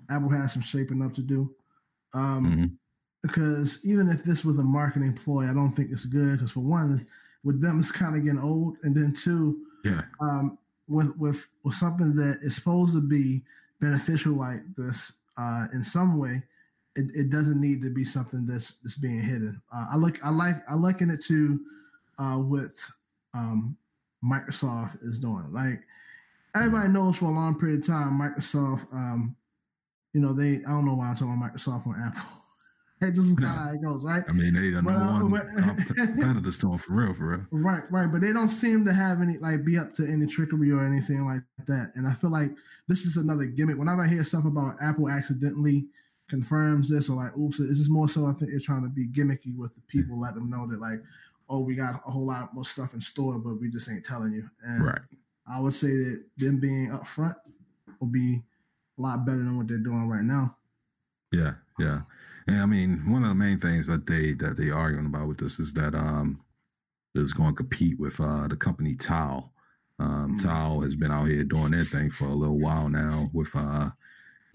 [0.10, 1.54] Apple has some shaping up to do.
[2.16, 2.66] Um, mm-hmm.
[3.22, 6.34] Because even if this was a marketing ploy, I don't think it's good.
[6.34, 7.06] Because for one,
[7.44, 11.76] with them, it's kind of getting old, and then two, yeah, um, with with with
[11.76, 13.44] something that is supposed to be
[13.82, 16.42] beneficial like this uh, in some way,
[16.96, 19.62] it, it doesn't need to be something that's that's being hidden.
[19.74, 21.60] Uh, I look, I like, I liken it to
[22.20, 22.72] uh, what
[23.34, 23.76] um,
[24.24, 25.52] Microsoft is doing.
[25.52, 25.82] Like
[26.56, 29.36] everybody knows for a long period of time, Microsoft um,
[30.16, 32.24] you know, they I don't know why I'm talking about Microsoft or Apple.
[33.02, 34.24] Hey, this is kind of how it goes, right?
[34.26, 37.46] I mean, they the number uh, one competitor store for real, for real.
[37.52, 38.10] Right, right.
[38.10, 41.26] But they don't seem to have any like be up to any trickery or anything
[41.26, 41.92] like that.
[41.96, 42.52] And I feel like
[42.88, 43.78] this is another gimmick.
[43.78, 45.88] Whenever I hear stuff about Apple accidentally
[46.30, 49.10] confirms this or like, oops, this is more so I think they're trying to be
[49.10, 51.00] gimmicky with the people, let them know that like,
[51.50, 54.32] oh, we got a whole lot more stuff in store, but we just ain't telling
[54.32, 54.50] you.
[54.64, 55.02] And right.
[55.54, 57.36] I would say that them being upfront
[58.00, 58.42] will be
[58.98, 60.56] a lot better than what they're doing right now.
[61.32, 62.02] Yeah, yeah.
[62.48, 65.38] And I mean, one of the main things that they that they arguing about with
[65.38, 66.42] this is that um
[67.16, 69.52] is going to compete with uh the company Tile.
[70.00, 70.38] Um mm-hmm.
[70.38, 73.90] Tile has been out here doing their thing for a little while now with uh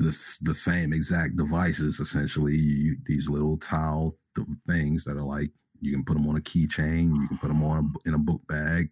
[0.01, 5.51] this the same exact devices essentially you, these little tile th- things that are like
[5.81, 8.19] you can put them on a keychain you can put them on a, in a
[8.19, 8.91] book bag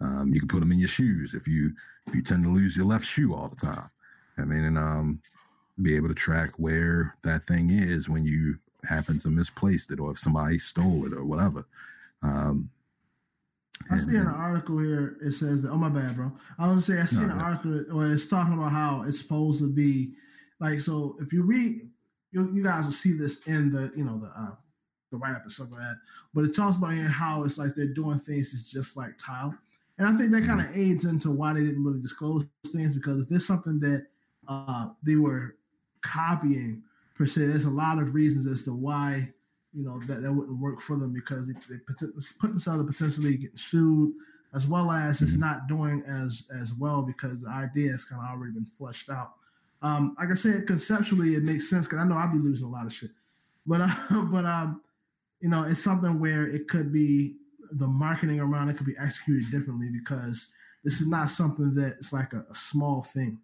[0.00, 1.72] um, you can put them in your shoes if you
[2.08, 3.88] if you tend to lose your left shoe all the time
[4.40, 5.20] I mean, and um,
[5.82, 10.12] be able to track where that thing is when you happen to misplace it or
[10.12, 11.66] if somebody stole it or whatever.
[12.22, 12.70] Um,
[13.90, 15.70] I see in an article here it says that.
[15.70, 16.30] Oh my bad, bro.
[16.58, 19.20] I was gonna say I see no, an article where it's talking about how it's
[19.20, 20.12] supposed to be
[20.60, 20.80] like.
[20.80, 21.88] So if you read,
[22.32, 24.54] you, you guys will see this in the you know the uh,
[25.10, 25.96] the write up and stuff like that.
[26.34, 29.56] But it talks about how it's like they're doing things it's just like tile,
[29.98, 30.92] and I think that kind of mm-hmm.
[30.92, 34.06] aids into why they didn't really disclose things because if there's something that
[34.50, 35.56] uh, they were
[36.02, 36.82] copying
[37.14, 39.32] per se, there's a lot of reasons as to why
[39.72, 43.56] you know that that wouldn't work for them because they, they put themselves potentially getting
[43.56, 44.12] sued
[44.52, 45.42] as well as it's mm-hmm.
[45.42, 49.34] not doing as as well because the idea has kind of already been fleshed out.
[49.82, 52.70] Um, like I said, conceptually it makes sense because I know I'll be losing a
[52.70, 53.10] lot of shit,
[53.66, 53.88] but uh,
[54.32, 54.82] but um,
[55.40, 57.36] you know, it's something where it could be
[57.72, 60.52] the marketing around it could be executed differently because
[60.84, 63.38] this is not something that it's like a, a small thing,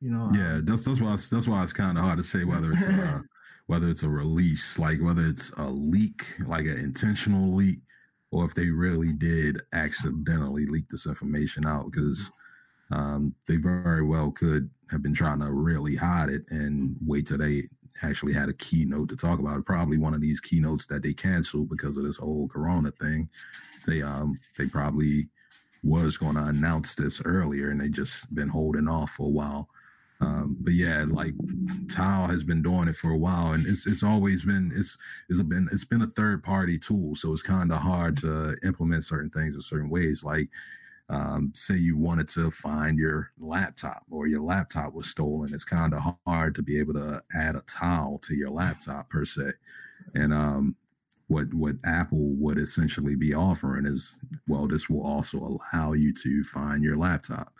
[0.00, 0.30] you know.
[0.34, 2.86] Yeah, that's that's why it's, that's why it's kind of hard to say whether it's
[2.86, 3.20] uh,
[3.66, 7.80] whether it's a release, like whether it's a leak, like an intentional leak,
[8.30, 12.32] or if they really did accidentally leak this information out because
[12.90, 17.38] um, they very well could have been trying to really hide it and wait till
[17.38, 17.62] they
[18.02, 19.64] actually had a keynote to talk about it.
[19.64, 23.28] Probably one of these keynotes that they canceled because of this whole Corona thing.
[23.86, 25.28] They um they probably
[25.82, 29.68] was going to announce this earlier and they just been holding off for a while.
[30.24, 31.34] Um, but yeah, like
[31.88, 34.96] Tile has been doing it for a while, and it's it's always been it's
[35.28, 39.04] it's been it's been a third party tool, so it's kind of hard to implement
[39.04, 40.24] certain things in certain ways.
[40.24, 40.48] Like,
[41.10, 45.92] um, say you wanted to find your laptop or your laptop was stolen, it's kind
[45.92, 49.52] of hard to be able to add a tile to your laptop per se.
[50.14, 50.74] And um,
[51.26, 55.38] what what Apple would essentially be offering is, well, this will also
[55.74, 57.52] allow you to find your laptop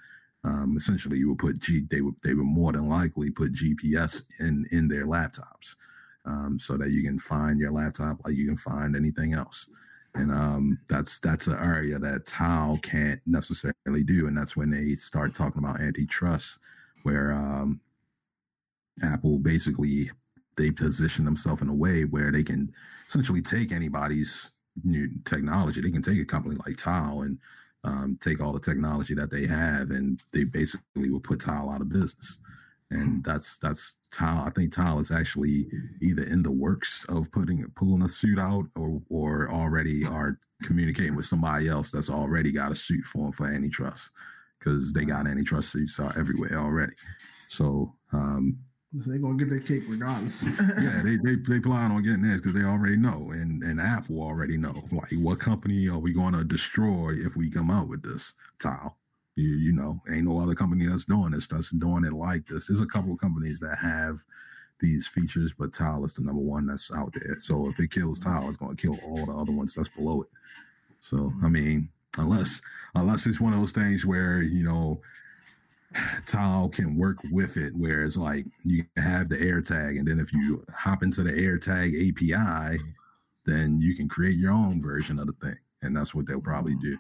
[0.45, 4.23] um, essentially you would put G they would they would more than likely put GPS
[4.41, 5.77] in in their laptops
[6.27, 9.71] um, so that you can find your laptop like you can find anything else.
[10.15, 14.95] And um, that's that's an area that Tile can't necessarily do and that's when they
[14.95, 16.61] start talking about antitrust
[17.03, 17.81] where um,
[19.03, 20.11] Apple basically
[20.57, 22.73] they position themselves in a way where they can
[23.07, 24.51] essentially take anybody's
[24.85, 25.81] new technology.
[25.81, 27.39] They can take a company like Tile and
[27.85, 31.81] um, take all the technology that they have and they basically will put Tile out
[31.81, 32.41] of business.
[32.91, 34.45] And that's that's Tile.
[34.47, 35.67] I think Tile is actually
[36.01, 41.17] either in the works of putting pulling a suit out or or already are communicating
[41.17, 44.11] with somebody else that's already got a suit for them for antitrust
[44.59, 46.95] because they got antitrust suits everywhere already.
[47.49, 48.59] So um,
[48.95, 50.45] they're gonna get their cake regardless.
[50.81, 54.23] yeah, they, they they plan on getting this because they already know, and and Apple
[54.23, 54.75] already know.
[54.93, 58.97] Like, what company are we going to destroy if we come out with this tile?
[59.35, 62.69] You you know, ain't no other company that's doing this that's doing it like this.
[62.69, 64.25] There's a couple of companies that have
[64.81, 67.39] these features, but Tile is the number one that's out there.
[67.39, 70.23] So if it kills Tile, it's going to kill all the other ones that's below
[70.23, 70.29] it.
[71.01, 71.53] So I mm.
[71.53, 72.63] mean, unless
[72.95, 75.01] unless it's one of those things where you know
[76.27, 80.65] Tile can work with it, whereas like you have the AirTag, and then if you
[80.75, 82.79] hop into the AirTag API,
[83.47, 86.77] then you can create your own version of the thing, and that's what they'll probably
[86.77, 86.97] do.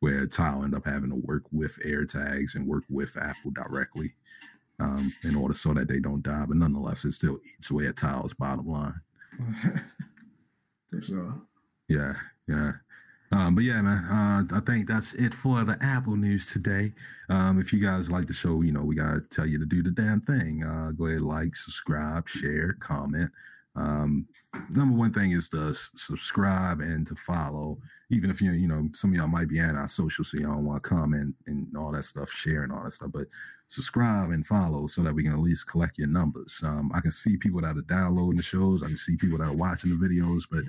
[0.00, 4.12] Where Tile end up having to work with AirTags and work with Apple directly
[4.80, 7.96] um, in order so that they don't die, but nonetheless, it still eats away at
[7.96, 9.00] Tile's bottom line.
[10.90, 11.34] For sure.
[11.88, 12.14] Yeah,
[12.48, 12.72] yeah.
[13.32, 16.92] Um, but yeah, man, uh, I think that's it for the Apple news today.
[17.30, 19.64] Um, if you guys like the show, you know, we got to tell you to
[19.64, 20.62] do the damn thing.
[20.62, 23.30] Uh, go ahead, like, subscribe, share, comment.
[23.74, 24.26] Um,
[24.68, 27.78] number one thing is to subscribe and to follow.
[28.10, 30.82] Even if you, you know, some of y'all might be anti social, so y'all want
[30.82, 33.12] to comment and all that stuff, share and all that stuff.
[33.14, 33.28] But
[33.68, 36.62] subscribe and follow so that we can at least collect your numbers.
[36.62, 38.82] Um, I can see people that are downloading the shows.
[38.82, 40.64] I can see people that are watching the videos, but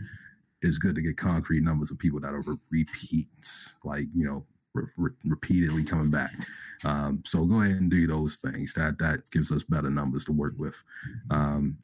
[0.64, 4.46] it's good to get concrete numbers of people that are re- repeats, like you know,
[4.74, 6.32] re- re- repeatedly coming back.
[6.86, 8.74] Um, so go ahead and do those things.
[8.74, 10.82] That that gives us better numbers to work with.
[11.30, 11.78] Um,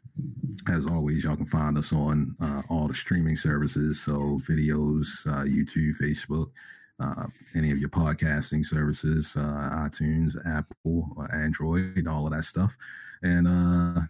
[0.68, 5.46] as always, y'all can find us on uh, all the streaming services, so videos, uh,
[5.46, 6.52] YouTube, Facebook,
[7.00, 12.78] uh, any of your podcasting services, uh, iTunes, Apple, Android, all of that stuff,
[13.24, 14.02] and uh,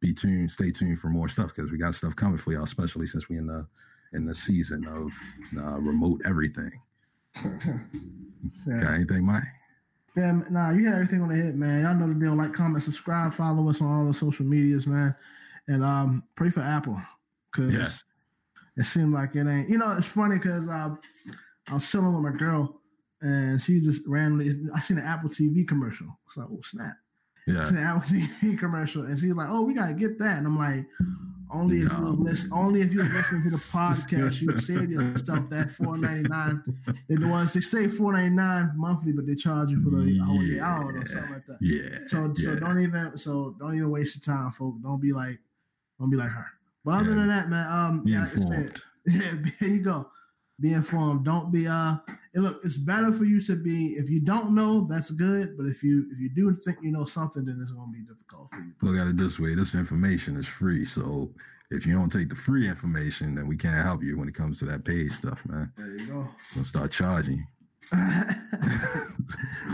[0.00, 3.06] be tuned, stay tuned for more stuff because we got stuff coming for y'all, especially
[3.06, 3.66] since we in the
[4.12, 5.12] in the season of
[5.58, 6.70] uh, remote everything.
[7.44, 8.80] yeah.
[8.80, 9.42] Got anything, Mike?
[10.16, 11.82] Yeah, nah, you had everything on the head, man.
[11.82, 12.34] Y'all know the deal.
[12.34, 15.14] Like, comment, subscribe, follow us on all the social medias, man,
[15.68, 16.96] and um, pray for Apple
[17.52, 18.82] because yeah.
[18.82, 19.68] it seemed like it ain't.
[19.68, 20.94] You know, it's funny because uh,
[21.68, 22.80] I was chilling with my girl,
[23.20, 24.52] and she just randomly.
[24.74, 26.06] I seen an Apple TV commercial.
[26.28, 26.94] So, oh snap!
[27.46, 30.38] Yeah, I seen an Apple TV commercial, and she's like, "Oh, we gotta get that,"
[30.38, 30.86] and I'm like
[31.52, 34.90] Only if you was listen, only if you was listening to the podcast, you save
[34.90, 36.62] yourself that four ninety nine.
[37.08, 40.10] They're the ones they say four ninety nine monthly, but they charge you for the
[40.10, 41.58] yeah, hour or something like that.
[41.60, 42.06] Yeah.
[42.08, 42.54] So yeah.
[42.54, 44.80] so don't even so don't even waste your time, folks.
[44.82, 45.38] Don't be like
[46.00, 46.46] don't be like her.
[46.84, 47.14] But other yeah.
[47.16, 48.80] than that, man, um, be yeah, informed.
[49.06, 50.10] yeah, there you go.
[50.60, 51.24] Be informed.
[51.26, 51.96] Don't be uh.
[52.34, 53.94] look, it's better for you to be.
[53.98, 55.56] If you don't know, that's good.
[55.56, 58.04] But if you if you do think you know something, then it's going to be
[58.04, 58.72] difficult for you.
[58.80, 60.86] Look at it this way: this information is free.
[60.86, 61.30] So
[61.70, 64.58] if you don't take the free information, then we can't help you when it comes
[64.60, 65.70] to that paid stuff, man.
[65.76, 66.28] There you go.
[66.54, 67.46] We'll start charging.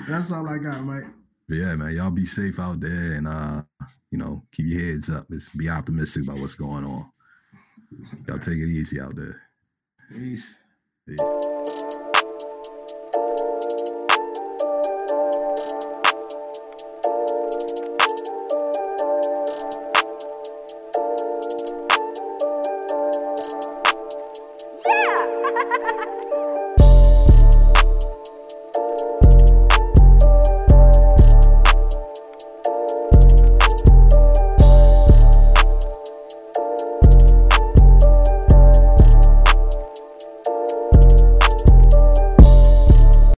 [0.08, 1.04] that's all I got, Mike.
[1.48, 3.62] But yeah, man, y'all be safe out there and uh,
[4.10, 5.26] you know, keep your heads up.
[5.28, 7.10] Let's be optimistic about what's going on.
[8.26, 9.42] Y'all take it easy out there.
[10.10, 10.61] Peace.
[11.04, 11.51] Peace.